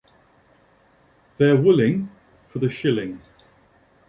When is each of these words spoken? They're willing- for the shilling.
They're 1.37 1.61
willing- 1.61 2.09
for 2.49 2.57
the 2.57 2.71
shilling. 2.71 3.21